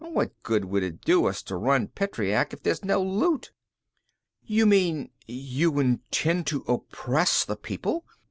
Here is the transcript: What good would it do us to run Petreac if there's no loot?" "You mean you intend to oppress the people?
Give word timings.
What 0.13 0.31
good 0.41 0.65
would 0.65 0.81
it 0.81 1.01
do 1.01 1.27
us 1.27 1.43
to 1.43 1.55
run 1.55 1.89
Petreac 1.89 2.53
if 2.53 2.63
there's 2.63 2.83
no 2.83 3.03
loot?" 3.03 3.51
"You 4.41 4.65
mean 4.65 5.11
you 5.27 5.77
intend 5.77 6.47
to 6.47 6.65
oppress 6.67 7.45
the 7.45 7.55
people? 7.55 8.03